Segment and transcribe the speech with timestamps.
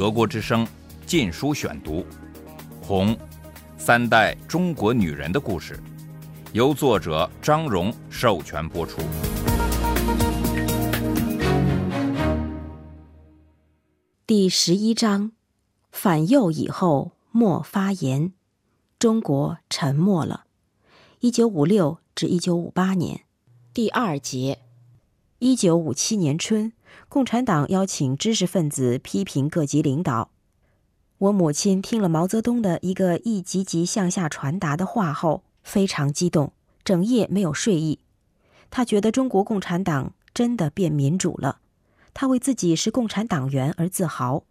[0.00, 0.64] 德国之声
[1.04, 1.96] 《禁书选读》，
[2.80, 3.14] 《红》，
[3.76, 5.78] 三代中国女人的故事，
[6.54, 9.02] 由作者张荣授权播出。
[14.26, 15.32] 第十一章：
[15.92, 18.32] 反右以后莫发言。
[18.98, 20.46] 中国沉默了。
[21.18, 23.26] 一九五六至一九五八年，
[23.74, 24.60] 第二节。
[25.40, 26.72] 一九五七年春。
[27.08, 30.30] 共产党邀请知识分子批评各级领导。
[31.18, 36.52] 我母亲听了毛泽东的一个一级级向下传达的话后，非常激动，
[36.84, 37.98] 整夜没有睡意。
[38.70, 41.58] 他觉得中国共产党真的变民主了，
[42.14, 44.44] 他为自己是共产党员而自豪。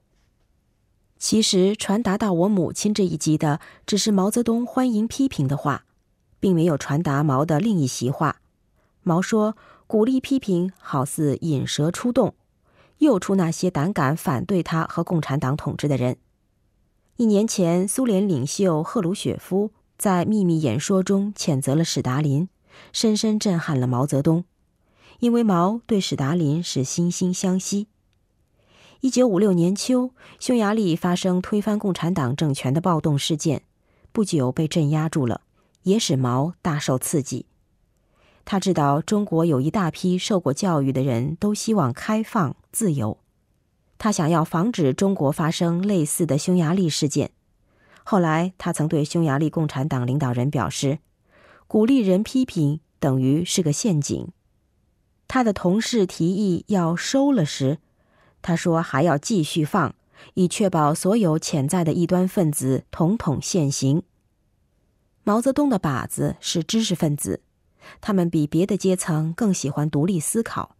[1.18, 5.86] 其实传达到我母亲这一级的，只是毛泽东欢迎批评的话，
[6.40, 8.42] 并没有传达毛的另一席话。
[9.04, 9.56] 毛说。
[9.90, 12.36] 鼓励批评，好似引蛇出洞，
[13.00, 16.18] 诱出那些胆敢反对他和共产党统治的人。
[17.18, 22.48] 一年前，苏联领袖赫鲁雪夫在秘密演说中谴责了史达林，
[22.94, 24.46] 深深震撼了毛泽东，
[25.20, 27.88] 因为毛对史达林是惺惺相惜。
[29.02, 33.64] 一九五六年秋，匈牙利发生推翻共产党政权的暴动事件，
[34.14, 35.42] 不久被镇压住了，
[35.84, 37.46] 也使毛大受刺激。
[38.52, 43.20] 他知道中国有一大批受过教育的人都希望开放自由，
[44.00, 47.30] 他想要防止中国发生类似的匈牙利事件。
[48.04, 50.98] 后来，他曾对匈牙利共产党领导人表示，
[51.68, 54.30] 鼓励人批评等于是个陷阱。
[55.28, 57.78] 他的同事提议要收了时，
[58.42, 59.94] 他说还要继续放，
[60.34, 64.02] 以确保所有潜在的异端分子统统现形。
[65.24, 67.42] 毛泽东的靶子是知识分子。
[68.02, 70.76] 他们比别的阶层更喜欢独立思考。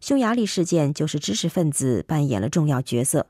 [0.00, 3.26] 匈牙利事件就是知识分子扮演了重要角色。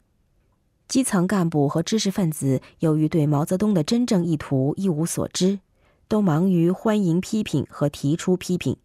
[0.89, 5.59] 基层干部和知识分子由于对毛泽东的真正意图一无所知，
[6.07, 8.77] 都忙于欢迎批评和提出批评。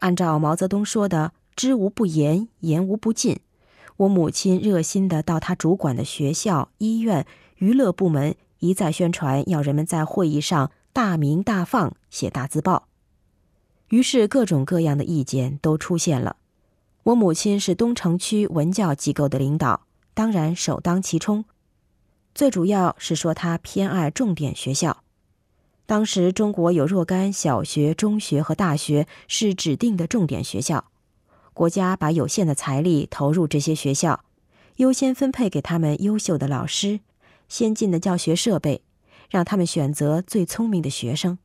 [0.00, 3.38] 按照毛泽东说的“知无不言，言无不尽”，
[3.98, 7.24] 我母亲热心地到他主管的学校、医院、
[7.58, 12.87] 娱乐部门一再宣传，要人们在会议上大鸣大放，写大字报。
[13.88, 16.36] 于是，各种各样的意见都出现了。
[17.04, 21.44] 我母亲是东城区文教机构的领导，当然首当其冲。
[22.34, 25.02] 最主要是说她偏爱重点学校。
[25.86, 30.84] 当时中国有若干小学、中学和大学是指定的重点学校，
[31.54, 34.22] 国家把有限的财力投入这些学校，
[34.76, 37.00] 优先分配给他们优秀的老师、
[37.48, 38.82] 先进的教学设备，
[39.30, 41.38] 让他们选择最聪明的学生。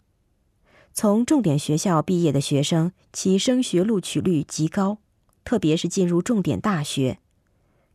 [0.94, 5.00] 从重点学校毕业的学生，其升学录取率极高，
[5.44, 7.20] 特别是进入重点大学。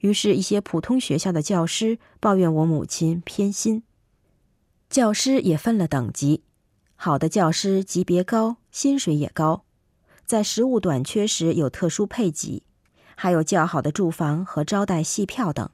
[0.01, 3.85] 于是，一些普通学校的教师抱怨我母亲偏心。
[4.91, 6.43] 教师也分了等级，
[6.97, 9.65] 好的教师级别高，薪水也高，
[10.27, 12.65] 在食物短缺时有特殊配给，
[13.15, 15.71] 还有较好的住房和招待戏票等。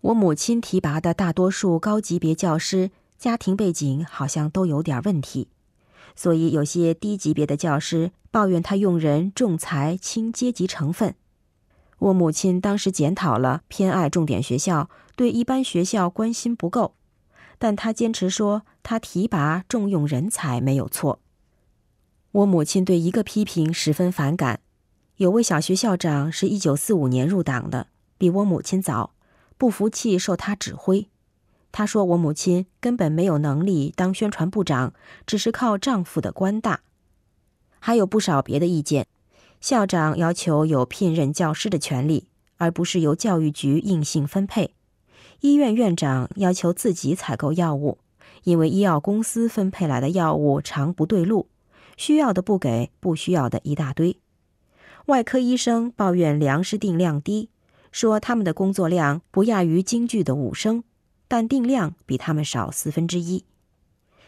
[0.00, 5.48] 我母亲提拔的大多数高级别教师，家庭背景好像都有点问题。
[6.14, 11.14] 所以，有些低级别的教师抱怨他用人重才轻阶级成分。
[11.98, 16.94] 我母亲当时检讨了，偏爱重点学校，对一般学校关心不够。
[17.58, 21.20] 但他坚持说，他提拔重用人才没有错。
[22.32, 24.60] 我母亲对一个批评十分反感。
[25.18, 27.86] 有位小学校长是一九四五年入党的，
[28.18, 29.14] 比我母亲早，
[29.56, 31.08] 不服气受他指挥。
[31.72, 34.92] 他说：“我母亲根本没有能力当宣传部长，
[35.26, 36.82] 只是靠丈夫的官大。”
[37.80, 39.06] 还有不少别的意见。
[39.60, 42.28] 校长要求有聘任教师的权利，
[42.58, 44.74] 而不是由教育局硬性分配。
[45.40, 47.98] 医院院长要求自己采购药物，
[48.44, 51.48] 因为医药公司分配来的药物常不对路，
[51.96, 54.18] 需要的不给，不需要的一大堆。
[55.06, 57.48] 外科医生抱怨粮食定量低，
[57.90, 60.84] 说他们的工作量不亚于京剧的武生。
[61.32, 63.46] 但定量比他们少四分之一。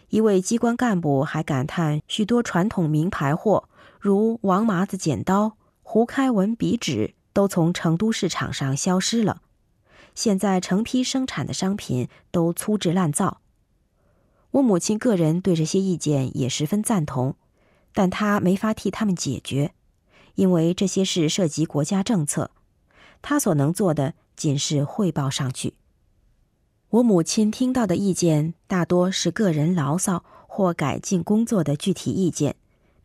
[0.09, 3.69] 一位机关干部还感叹，许多传统名牌货，
[4.01, 9.43] 如王麻子剪刀、胡开文笔纸，都从成都市场上消失了。
[10.15, 13.43] 现在成批生产的商品都粗制滥造。
[14.53, 17.37] 我母亲个人对这些意见也十分赞同，
[17.93, 19.75] 但她没法替他们解决，
[20.37, 22.51] 因为这些事涉及国家政策，
[23.21, 25.75] 她所能做的仅是汇报上去。
[26.95, 32.55] 我母亲听到的意见大多是个人牢骚或改进工作的具体意见，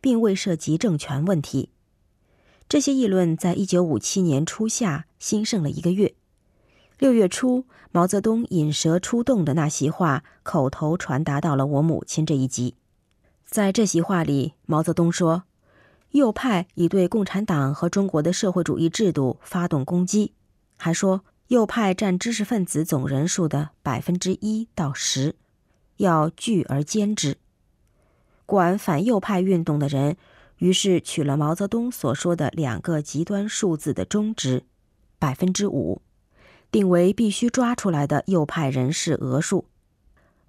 [0.00, 1.70] 并未涉及政权问题。
[2.68, 6.14] 这些议论在一九五七年初夏兴盛了一个月。
[7.00, 12.76] 六月初，毛泽东引蛇出洞的那席话口头传达到了我母亲这一级。
[13.44, 15.42] 在这席话里，毛泽东说
[16.12, 20.34] ：“右派已对共产党和中国的社会主义制度发动攻击。”
[20.78, 25.34] 还说，右派占知识分子总人数的百分之一到十，
[25.96, 27.38] 要聚而歼之。
[28.46, 30.16] 管反右派运动的人，
[30.58, 34.62] 于是取了毛泽东所说的两个极端数字的中值，
[35.18, 36.02] 百分之五，
[36.70, 39.66] 定为必须抓出来的右派人士额数。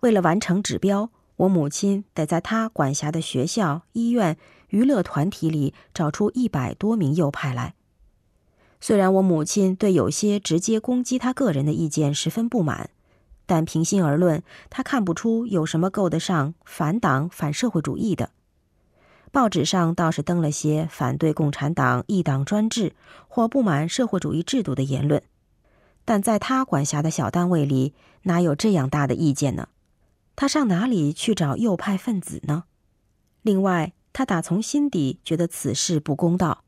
[0.02, 1.10] 为了完成指标。
[1.38, 4.38] 我母亲得在她管辖的学校、医院、
[4.70, 7.74] 娱乐团体里找出一百多名右派来。
[8.82, 12.90] 虽然我母亲对有些直接攻击她个人的意见十分不满，
[13.46, 14.42] 但平心而论，
[14.72, 18.32] 她看不出有什么够得上反党、反社会主义的。
[19.32, 22.94] 报纸上倒是登了些反对共产党一党专制
[23.30, 25.22] 或不满社会主义制度的言论，
[26.04, 27.94] 但在他管辖的小单位里，
[28.24, 29.70] 哪有这样大的意见呢？
[30.36, 32.64] 他上哪里去找右派分子呢？
[33.44, 36.64] 另外，他打从心底觉得此事不公道。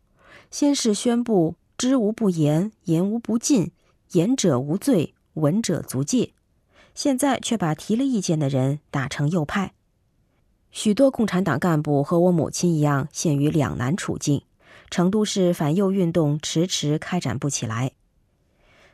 [0.51, 3.71] 先是宣布“知无不言，言无不尽，
[4.11, 6.33] 言者无罪，闻者足戒”，
[6.95, 9.73] 现在却把提了意见的人打成右派。
[10.71, 14.43] 许多共产党干部和我母亲一样，陷于两难处境。
[14.89, 17.93] 成都市反右运动迟迟开展不起来。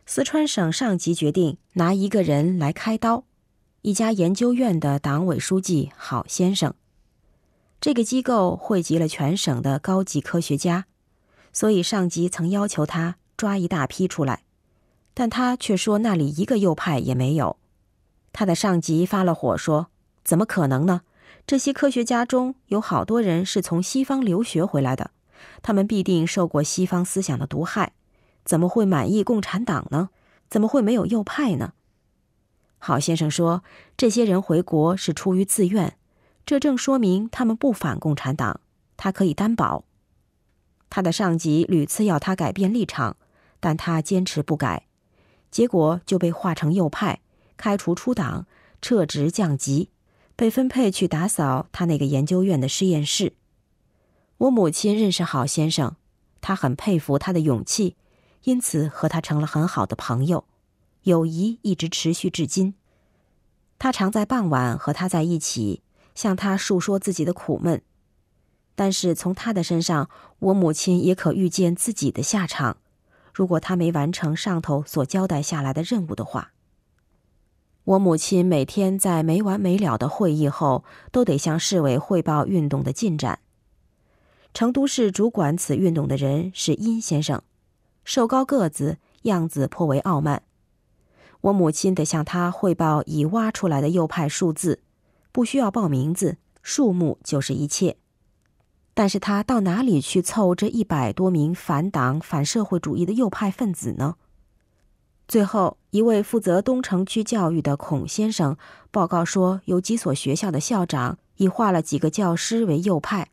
[0.05, 3.25] 四川省上级决定拿一个人来开刀。
[3.81, 6.73] 一家研究院的党委书记郝先生，
[7.79, 10.85] 这个机构汇集了全省的高级科学家，
[11.59, 14.43] 所以上级曾要求他抓一大批出来，
[15.13, 17.57] 但他却说那里一个右派也没有。
[18.31, 19.87] 他的上级发了火，说
[20.23, 21.01] ：“怎么可能呢？
[21.45, 25.11] 这些科学家中有好多人是从西方留学回来的，
[25.61, 27.91] 他们必定受过西方思想的毒害，
[28.45, 30.11] 怎么会满意共产党呢？
[30.49, 31.73] 怎么会没有右派呢？”
[32.79, 33.65] 郝先生说
[33.97, 35.97] ：“这些人回国是出于自愿，
[36.45, 38.61] 这正说明他们不反共产党。
[38.95, 39.83] 他可以担保。”
[40.89, 43.15] 他的上级屡次要他改变立场，
[43.59, 44.87] 但他坚持不改，
[45.51, 47.19] 结果就被划成右派，
[47.57, 48.47] 开除出党，
[48.81, 49.89] 撤职降级，
[50.35, 53.33] 被分配去打扫他那个研究院的实验室。
[54.37, 55.95] 我母亲认识郝先生，
[56.41, 57.95] 他很佩服他的勇气，
[58.43, 60.45] 因此和他成了很好的朋友。
[61.03, 62.73] 友谊一直持续至今。
[63.77, 65.81] 他常在傍晚和他在一起，
[66.15, 67.81] 向他述说自己的苦闷。
[68.79, 70.09] 但是从他的身上，
[70.39, 72.77] 我母亲也可预见自己的下场。
[73.33, 76.53] 如果他没完成上头所交代下来的任务的话，
[77.83, 83.39] 我母亲每天在没完没了的会议后，都得向市委汇报运动的进展。
[84.53, 87.41] 成都市主管此运动的人是殷先生，
[88.05, 90.43] 瘦高个子，样子颇为傲慢。
[91.41, 94.79] 我母亲得向他汇报已挖出来的右派数字，
[95.33, 97.97] 不需要报名字，数目就是一切。
[98.99, 104.17] 但是他到哪里去凑这一百多名反党、反社会主义的右派分子呢？
[105.25, 108.57] 最后一位负责东城区教育的孔先生
[108.91, 113.29] 报告说，有几所学校的校长已划了几个教师为右派，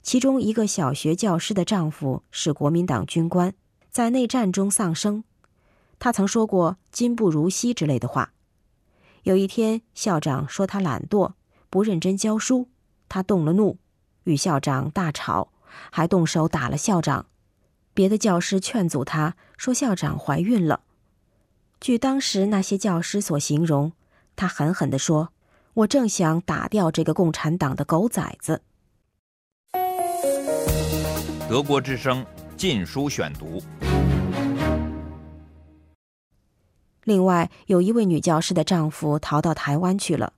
[0.00, 3.52] 其中一个小学教师的丈夫是国民党军官，
[3.90, 5.24] 在内战中丧生。
[5.98, 8.32] 他曾说过“今不如昔”之类的话。
[9.24, 11.32] 有一天，校长说他懒惰，
[11.68, 12.68] 不认真教书，
[13.08, 13.78] 他动了怒，
[14.24, 15.48] 与校长大吵，
[15.90, 17.26] 还动手打了校长。
[17.94, 20.80] 别的教师劝阻他说：“校长怀孕了。”
[21.80, 23.92] 据当时那些教师所形容，
[24.36, 25.30] 他狠狠地说
[25.74, 28.62] ：“我正想打掉这个共产党的狗崽子。”
[31.48, 32.24] 德国之声
[32.56, 33.60] 《禁书选读》。
[37.04, 40.32] 另外，有一位女教师的丈夫逃到台湾去了。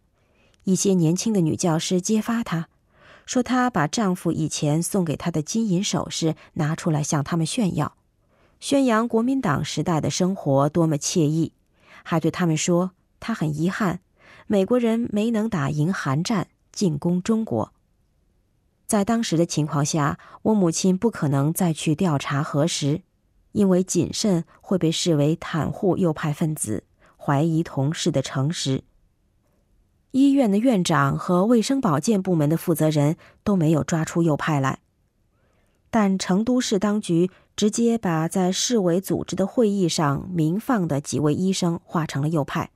[0.64, 2.68] 一些年轻的女教师揭发她，
[3.26, 7.97] 说她把丈夫以前送给她的金银首饰拿出来向他们炫耀，
[8.59, 11.52] 宣扬国民党时代的生活多么惬意，
[12.02, 14.00] 还对他们说她很遗憾，
[14.47, 17.75] 美国人没能打赢韩战进攻中国。
[18.87, 23.02] 在当时的情况下，我母亲不可能再去调查核实。
[23.52, 26.85] 因为谨慎会被视为袒护右派分子、
[27.16, 28.85] 怀疑同事的诚实。
[30.16, 34.78] 医院的院长和卫生保健部门的负责人都没有抓出右派来，
[35.90, 42.70] 但成都市当局直接把在市委组织的会议上鸣放的几位医生划成了右派。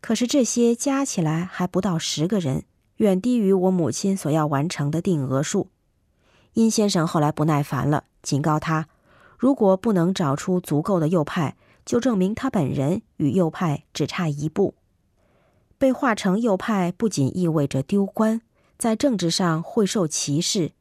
[0.00, 2.62] 可是这些加起来还不到十个人，
[2.98, 5.66] 远低于我母亲所要完成的定额数。
[6.52, 8.86] 殷先生后来不耐烦了，警告他。
[9.36, 14.74] 如果不能找出足够的右派，就证明他本人与右派只差一步。
[15.78, 18.42] 被划成右派不仅意味着丢官，
[18.76, 20.72] 在政治上会受歧视，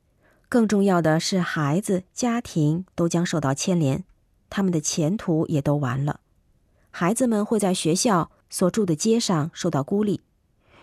[0.50, 4.04] 更重要的是孩子、家庭都将受到牵连，
[4.50, 6.22] 他们的前途也都完了。
[6.90, 10.22] 孩子们会在学校所住的街上受到孤立，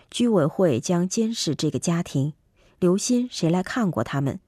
[0.09, 2.31] 居委会将监视这个家庭，
[2.79, 4.39] 留心谁来看过他们。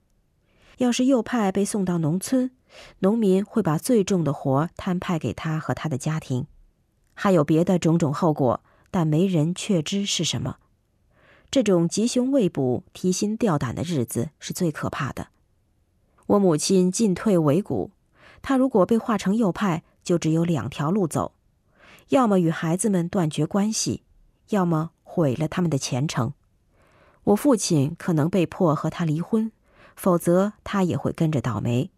[0.78, 2.50] 要是右派被送到农村，
[3.00, 6.46] 农民会把最重的活摊派给他和他的家庭，
[7.12, 10.56] 还有别的种种后果，但没人确知是什么。
[11.50, 15.28] 这种吉凶未卜、提心吊胆的日子是最可怕的。
[16.26, 17.90] 我母亲进退维谷，
[18.42, 21.32] 她如果被划成右派，就只有两条路走：
[22.08, 24.02] 要么与孩子们断绝关系，
[24.50, 26.34] 要么毁了他们的前程。
[27.24, 29.50] 我父亲可能被迫和他离婚。
[29.96, 31.90] 否则，他也会跟着倒霉。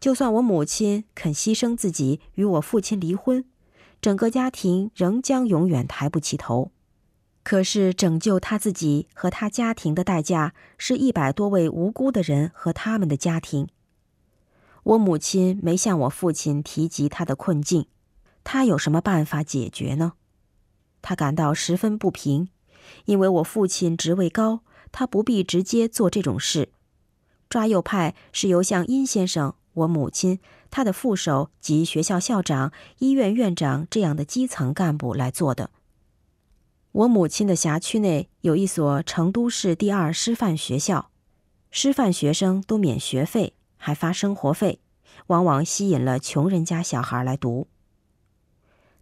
[0.00, 3.44] 就算我母亲肯牺牲自己与我父亲离婚，
[4.04, 6.72] 整个家庭仍将永远抬不起头。
[7.42, 13.66] 可是，拯救他自己和他家庭的代价是一百多位无辜的人和他们的家庭。
[14.82, 17.86] 我母亲没向我父亲提及他的困境，
[18.44, 20.12] 他有什么办法解决呢？
[21.00, 22.50] 他感到十分不平，
[23.06, 24.60] 因为我父亲职位高，
[24.92, 26.68] 他不必直接做这种事。
[27.48, 30.38] 抓右派是由向殷先生、我母亲、
[30.70, 35.70] 他的副手及学校校长、医院院长这样的基层干部来做的。
[36.92, 41.10] 我母亲的辖区内有一所成都市第二师范学校，
[41.70, 44.78] 师范学生都免学费，还发生活费，
[45.26, 47.66] 往往吸引了穷人家小孩来读。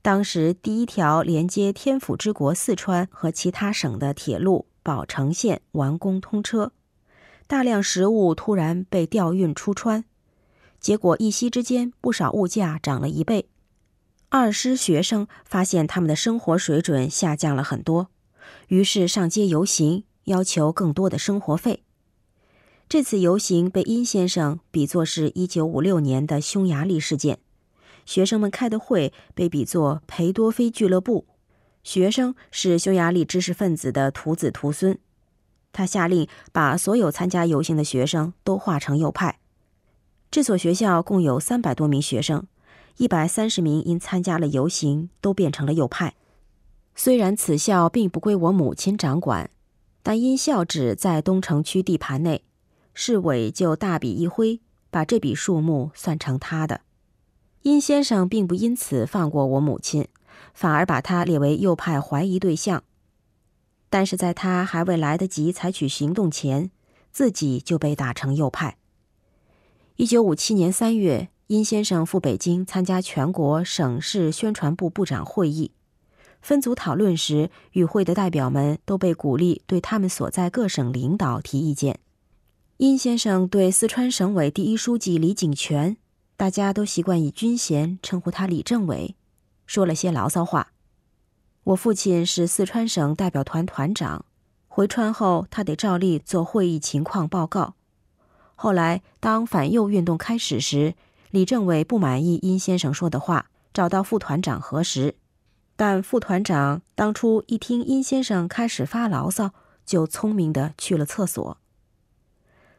[0.00, 6.72] 当时第一条连接天府之国四川和其他省的铁路宝成线完工通车。
[7.46, 10.04] 大量食物突然被调运出川，
[10.82, 13.48] 结果一夕之间，不少物价涨了一倍。
[14.28, 18.08] 二师学生发现他们的生活水准下降了很多，
[18.66, 21.84] 于是上街游行，要求更多的生活费。
[22.88, 27.38] 这次游行被殷先生比作是一九五六年的匈牙利事件，
[28.04, 31.26] 学生们开的会被比作裴多菲俱乐部，
[31.84, 34.98] 学生是匈牙利知识分子的徒子徒孙。
[35.72, 39.38] 他下令把所有参加游行的学生都划成右派。
[40.32, 42.46] 这所学校共有三百多名学生，
[42.96, 46.14] 一百三十名因参加了游行都变成了右派。
[46.94, 49.50] 虽然此校并不归我母亲掌管，
[50.02, 52.44] 但因校址在东城区地盘内，
[52.94, 54.58] 市委就大笔一挥，
[54.90, 56.80] 把这笔数目算成他的。
[57.60, 60.08] 殷先生并不因此放过我母亲，
[60.54, 62.82] 反而把他列为右派怀疑对象。
[63.90, 66.70] 但是在他还未来得及采取行动前，
[67.10, 68.78] 自己就被打成右派。
[69.96, 75.70] 一九五七年三月，殷先生赴北京参加全国省市宣传部部长会议，
[76.40, 82.00] 分组讨论时，与会的代表们都被鼓励对他们所在各省领导提意见。
[82.78, 85.98] 殷先生对四川省委第一书记李井泉，
[86.38, 89.14] 大家都习惯以军衔称呼他李政委，
[89.66, 90.72] 说了些牢骚话。
[91.64, 94.24] 我父亲是四川省代表团团长，
[94.68, 97.74] 回川后他得照例做会议情况报告。
[98.54, 100.94] 后来，当反右运动开始时，
[101.30, 105.16] 李政委不满意殷先生说的话，找到副团长核实。
[105.76, 109.52] 但副团长当初一听殷先生开始发牢骚，
[109.84, 111.58] 就聪明的去了厕所。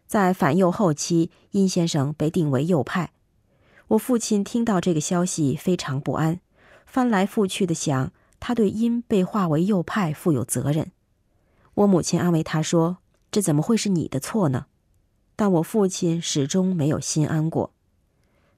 [0.07, 3.11] 在反右后期，殷先生被定为右派。
[3.89, 6.39] 我父亲听到这个消息非常不安，
[6.85, 8.11] 翻来覆去的想。
[8.45, 10.91] 他对殷被划为右派负有责任。
[11.75, 12.97] 我母亲安慰他说
[13.31, 14.65] ：“这怎么会是你的错呢？”
[15.43, 17.73] 但我父亲始终没有心安过。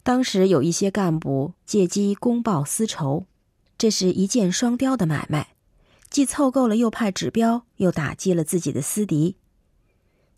[0.03, 3.25] 当时有一些干部借机公报私仇，
[3.75, 5.55] 这是一箭双雕的买卖，
[6.11, 9.35] 既凑够了右派指标，又打击了自己的私敌。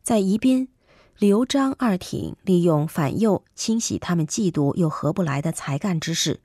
[0.02, 0.70] 在宜宾，
[1.18, 6.40] 刘张二挺利用反右清洗他们嫉妒又合不来的才干之士。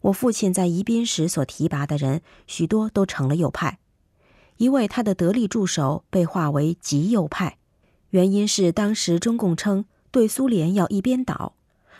[0.00, 3.78] 我父亲在宜宾时所提拔的人，许多都成了右派。
[4.56, 7.58] 一位他的得力助手被划为极右派，
[8.10, 11.54] 原因是当时中共称对苏联要一边倒，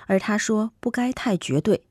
[0.07, 1.85] 而他说不该太绝对。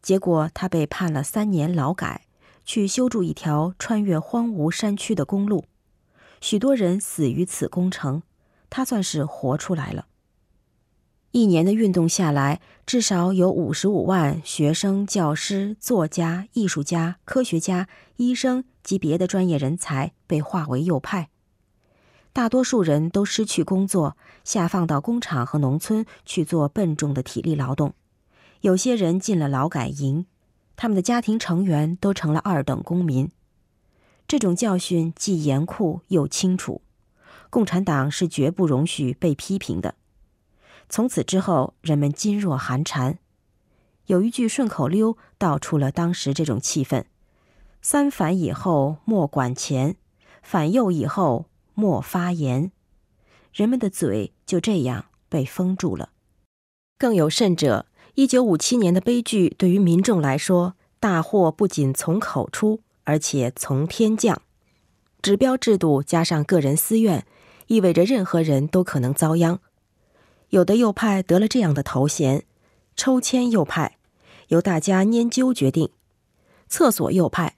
[0.00, 2.26] 结果他被判了三年劳改，
[2.64, 5.64] 去修筑一条穿越荒芜山区的公路，
[6.40, 8.22] 许多人死于此工程，
[8.70, 10.06] 他算是活出来了。
[11.32, 21.28] 一年的运动下来，至少有五十五万学生、教师、作家、艺术家、科学家、医生及别的专业人才被划为右派。
[22.38, 27.94] 大多数人都失去工作，下放到工厂和农村去做笨重的体力劳动。
[28.60, 30.24] 有些人进了劳改营，
[30.76, 33.28] 他们的家庭成员都成了二等公民。
[34.28, 36.80] 这种教训既严酷又清楚，
[37.50, 39.96] 共产党是绝不容许被批评的。
[40.88, 43.18] 从此之后，人们噤若寒蝉。
[44.06, 47.02] 有一句顺口溜道出了当时这种气氛
[47.82, 49.96] ：“三反以后莫管钱，
[50.40, 51.46] 反右以后
[51.78, 52.72] 莫发言。”
[53.54, 56.10] 人们的嘴就这样被封住了。
[56.98, 64.42] 更有甚者，一九五七年的悲剧对于民众来说，大祸不仅从口出，而且从天降。
[65.22, 67.24] 指标制度加上个人私怨，
[67.68, 69.60] 意味着任何人都可能遭殃。
[70.48, 72.44] 有的右派得了这样的头衔：
[72.96, 73.98] 抽签右派。
[74.48, 75.90] 由大家研究决定，
[76.68, 77.57] 厕所右派，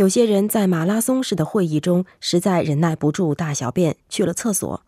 [0.00, 4.82] 有些人在马拉松式的会议中实在忍耐不住大小便，去了厕所，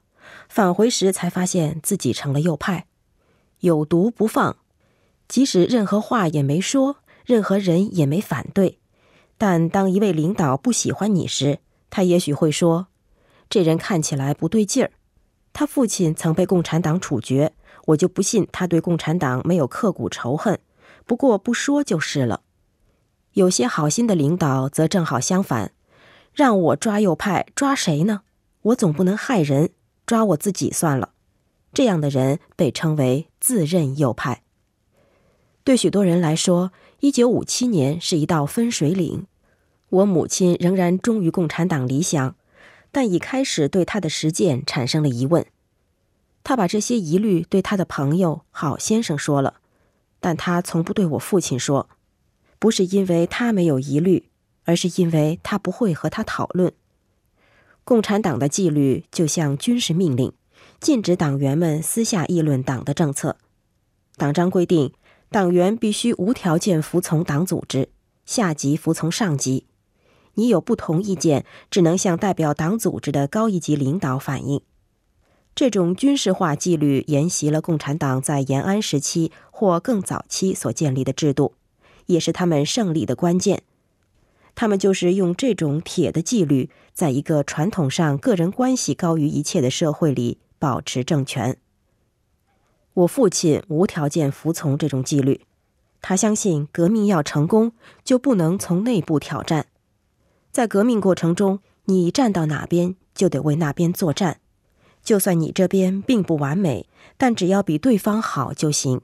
[0.49, 2.87] 返回时才发现自己成了右派。
[3.61, 4.57] 有毒不放，
[5.29, 8.79] 即使任何话也没说，任何人也没反对，
[9.37, 11.59] 但当一位领导不喜欢你时，
[11.91, 12.87] 他也许会说
[13.51, 14.93] ：“这人看起来不对劲儿。”
[15.53, 17.53] 他父亲曾被共产党处决，
[17.89, 20.59] 我就不信他对共产党没有刻骨仇恨。
[21.05, 22.41] 不过不说就是了。
[23.35, 25.73] 有些好心的领导则正好相反，
[26.35, 28.23] 让我抓右派，抓谁呢？
[28.63, 29.71] 我总不能害人，
[30.05, 31.11] 抓我自己算了。
[31.73, 34.43] 这样的人被称为自认右派。
[35.65, 39.27] 对许多人来说，一九五七年是一道分水岭。
[39.89, 42.35] 我母亲仍然忠于共产党理想，
[42.91, 45.47] 但已开始对他的实践产生了疑问。
[46.45, 49.55] 他把这些疑虑对他的朋友郝先生说了。
[50.21, 51.89] 但他从不对我父亲说，
[52.63, 54.29] 不是因为他没有疑虑，
[54.63, 56.73] 而是因为他不会和他讨论。
[57.83, 60.33] 共产党的纪律就像军事命令，
[60.79, 63.37] 禁止党员们私下议论党的政策。
[64.17, 64.93] 党章规定，
[65.29, 67.89] 党员必须无条件服从党组织，
[68.25, 69.67] 下级服从上级。
[70.35, 74.61] 你有不同意见，只能向代表党组织的高一级领导反映。
[75.57, 81.55] 这种军事化纪律沿袭了共产党在延安时期或更早期所建立的制度，
[82.07, 83.63] 也是他们胜利的关键。
[84.55, 91.57] 他们就是用这种铁的纪律，在一个传统上个人关系高于一切的社会里保持政权。
[92.95, 95.41] 我父亲无条件服从这种纪律，
[96.03, 97.73] 他相信革命要成功，
[98.05, 99.67] 就不能从内部挑战。
[100.51, 104.41] 在革命过程中，你站到哪边，就得为那边作战。
[105.03, 106.87] 就算你这边并不完美，
[107.17, 109.01] 但只要比对方好就行。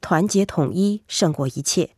[0.00, 1.90] 团结统一胜过一切。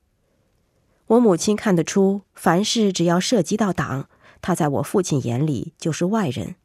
[1.06, 4.08] 我母亲看得出，凡事只要涉及到党，
[4.42, 6.56] 他在我父亲眼里就是外人。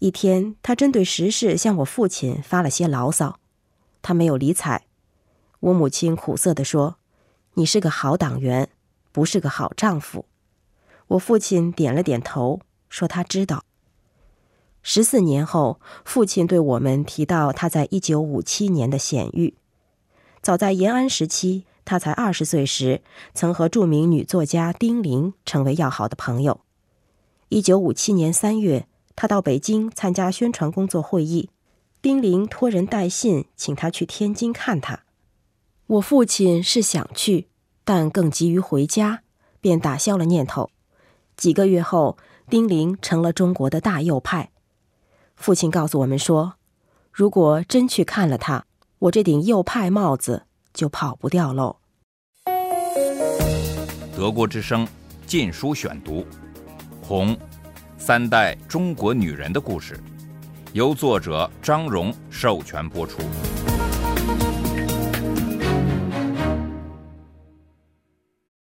[0.00, 3.38] 一天，他针对时事向我父亲发了些牢骚，
[4.02, 4.84] 他没有理睬。
[5.60, 6.96] 我母亲苦涩地说
[7.54, 8.68] ：“你是个好党员，
[9.12, 10.26] 不是个好丈夫。”
[11.08, 13.64] 我父亲点了点头，说他知道。
[14.82, 19.54] 十四年后，父亲对我们提到他在一九五七年的险遇。
[20.42, 23.00] 早在延安时期，他才二十岁时，
[23.32, 26.60] 曾和著名女作家丁玲成为要好的朋友。
[27.48, 31.48] 一九五七年三月，他到北京参加宣传工作会议，
[32.02, 35.04] 丁玲托人带信请他去天津看他。
[35.86, 37.46] 我父亲是想去，
[37.84, 39.22] 但更急于回家，
[39.60, 40.70] 便打消了念头。
[41.36, 42.18] 几个月后，
[42.50, 44.50] 丁玲成了中国的大右派。
[45.36, 46.54] 父亲告诉我们说
[47.12, 48.66] ：“如果真去看了他，
[48.98, 50.46] 我这顶右派帽子
[50.76, 51.74] 就跑不掉喽。”
[54.16, 54.86] 德国之声
[55.26, 56.20] 《禁书选读》，
[57.02, 57.36] 《红
[57.98, 59.94] 三代中国女人的故事》，
[60.72, 63.18] 由作者张荣授权播出。